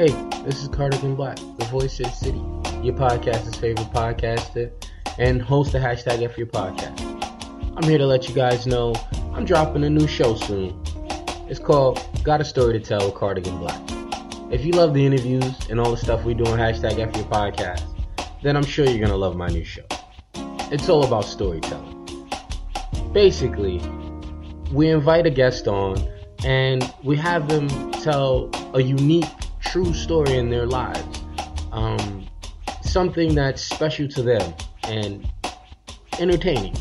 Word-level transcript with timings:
Hey, 0.00 0.12
this 0.46 0.62
is 0.62 0.68
Cardigan 0.68 1.14
Black, 1.14 1.36
the 1.58 1.66
voice 1.66 2.00
of 2.00 2.06
the 2.06 2.12
city, 2.12 2.42
your 2.82 2.94
podcast's 2.94 3.58
favorite 3.58 3.90
podcaster, 3.90 4.72
and 5.18 5.42
host 5.42 5.74
of 5.74 5.82
hashtag 5.82 6.22
F 6.22 6.38
Your 6.38 6.46
Podcast. 6.46 6.98
I'm 7.76 7.82
here 7.82 7.98
to 7.98 8.06
let 8.06 8.26
you 8.26 8.34
guys 8.34 8.66
know 8.66 8.94
I'm 9.34 9.44
dropping 9.44 9.84
a 9.84 9.90
new 9.90 10.08
show 10.08 10.36
soon. 10.36 10.82
It's 11.50 11.58
called 11.58 12.02
Got 12.24 12.40
a 12.40 12.46
Story 12.46 12.72
to 12.72 12.80
Tell 12.80 13.04
with 13.04 13.14
Cardigan 13.14 13.58
Black. 13.58 13.78
If 14.50 14.64
you 14.64 14.72
love 14.72 14.94
the 14.94 15.04
interviews 15.04 15.68
and 15.68 15.78
all 15.78 15.90
the 15.90 15.98
stuff 15.98 16.24
we 16.24 16.32
do 16.32 16.46
on 16.46 16.58
hashtag 16.58 16.98
F 16.98 17.14
Your 17.14 17.26
Podcast, 17.26 17.84
then 18.42 18.56
I'm 18.56 18.64
sure 18.64 18.86
you're 18.86 19.06
gonna 19.06 19.18
love 19.18 19.36
my 19.36 19.48
new 19.48 19.64
show. 19.64 19.84
It's 20.72 20.88
all 20.88 21.04
about 21.04 21.26
storytelling. 21.26 22.06
Basically, 23.12 23.82
we 24.72 24.88
invite 24.88 25.26
a 25.26 25.30
guest 25.30 25.68
on 25.68 25.98
and 26.42 26.90
we 27.04 27.16
have 27.16 27.50
them 27.50 27.68
tell 27.92 28.50
a 28.72 28.80
unique, 28.80 29.26
true 29.70 29.94
story 29.94 30.36
in 30.36 30.50
their 30.50 30.66
lives. 30.66 31.22
Um, 31.70 32.26
something 32.82 33.36
that's 33.36 33.62
special 33.62 34.08
to 34.08 34.22
them 34.22 34.52
and 34.82 35.28
entertaining. 36.18 36.74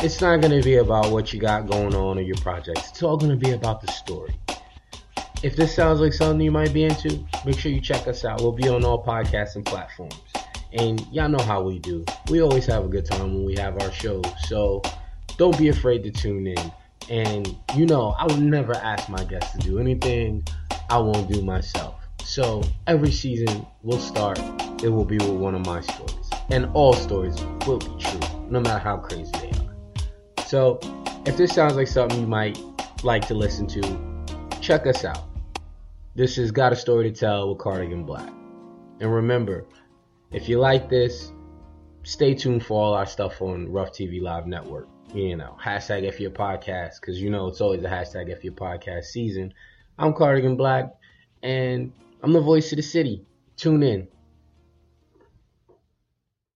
It's 0.00 0.22
not 0.22 0.40
going 0.40 0.58
to 0.58 0.64
be 0.64 0.76
about 0.76 1.10
what 1.10 1.34
you 1.34 1.40
got 1.40 1.68
going 1.68 1.94
on 1.94 2.18
or 2.18 2.22
your 2.22 2.36
projects. 2.36 2.88
It's 2.88 3.02
all 3.02 3.18
going 3.18 3.32
to 3.32 3.36
be 3.36 3.52
about 3.52 3.82
the 3.82 3.92
story. 3.92 4.34
If 5.42 5.56
this 5.56 5.74
sounds 5.74 6.00
like 6.00 6.14
something 6.14 6.40
you 6.40 6.50
might 6.50 6.72
be 6.72 6.84
into, 6.84 7.22
make 7.44 7.58
sure 7.58 7.70
you 7.70 7.82
check 7.82 8.08
us 8.08 8.24
out. 8.24 8.40
We'll 8.40 8.52
be 8.52 8.66
on 8.66 8.82
all 8.82 9.04
podcasting 9.04 9.66
platforms. 9.66 10.22
And 10.72 11.06
y'all 11.12 11.28
know 11.28 11.44
how 11.44 11.62
we 11.62 11.80
do. 11.80 12.02
We 12.30 12.40
always 12.40 12.64
have 12.64 12.86
a 12.86 12.88
good 12.88 13.04
time 13.04 13.34
when 13.34 13.44
we 13.44 13.56
have 13.56 13.78
our 13.82 13.92
shows. 13.92 14.24
So 14.48 14.80
don't 15.36 15.56
be 15.58 15.68
afraid 15.68 16.02
to 16.04 16.10
tune 16.10 16.46
in. 16.46 16.72
And 17.10 17.54
you 17.74 17.84
know, 17.84 18.14
I 18.18 18.24
would 18.24 18.40
never 18.40 18.74
ask 18.74 19.10
my 19.10 19.22
guests 19.24 19.52
to 19.52 19.58
do 19.58 19.78
anything 19.78 20.44
I 20.90 20.98
won't 20.98 21.30
do 21.30 21.42
myself. 21.42 21.94
So 22.22 22.62
every 22.86 23.10
season 23.10 23.66
we'll 23.82 23.98
start, 23.98 24.38
it 24.82 24.88
will 24.88 25.04
be 25.04 25.18
with 25.18 25.30
one 25.30 25.54
of 25.54 25.64
my 25.64 25.80
stories. 25.80 26.30
And 26.50 26.66
all 26.74 26.92
stories 26.92 27.40
will 27.66 27.78
be 27.78 27.94
true, 27.98 28.20
no 28.48 28.60
matter 28.60 28.78
how 28.78 28.98
crazy 28.98 29.30
they 29.40 29.50
are. 29.50 30.44
So 30.46 30.78
if 31.26 31.36
this 31.36 31.52
sounds 31.52 31.74
like 31.74 31.88
something 31.88 32.20
you 32.20 32.26
might 32.26 32.58
like 33.02 33.26
to 33.28 33.34
listen 33.34 33.66
to, 33.68 33.80
check 34.60 34.86
us 34.86 35.04
out. 35.04 35.24
This 36.14 36.38
is 36.38 36.50
Got 36.50 36.72
a 36.72 36.76
Story 36.76 37.10
to 37.10 37.18
Tell 37.18 37.48
with 37.48 37.58
Cardigan 37.58 38.04
Black. 38.04 38.28
And 39.00 39.12
remember, 39.12 39.66
if 40.32 40.48
you 40.48 40.58
like 40.58 40.88
this, 40.88 41.32
stay 42.04 42.34
tuned 42.34 42.64
for 42.64 42.80
all 42.80 42.94
our 42.94 43.06
stuff 43.06 43.42
on 43.42 43.70
Rough 43.70 43.92
TV 43.92 44.22
Live 44.22 44.46
Network. 44.46 44.88
You 45.12 45.36
know, 45.36 45.56
hashtag 45.62 46.06
F 46.06 46.20
your 46.20 46.30
podcast, 46.30 47.00
because 47.00 47.20
you 47.20 47.30
know 47.30 47.48
it's 47.48 47.60
always 47.60 47.82
a 47.84 47.88
hashtag 47.88 48.30
F 48.30 48.44
your 48.44 48.52
podcast 48.52 49.04
season. 49.04 49.52
I'm 49.96 50.12
Cardigan 50.12 50.56
Black, 50.56 50.92
and 51.40 51.92
I'm 52.20 52.32
the 52.32 52.40
voice 52.40 52.72
of 52.72 52.76
the 52.76 52.82
city. 52.82 53.24
Tune 53.56 53.84
in. 53.84 54.08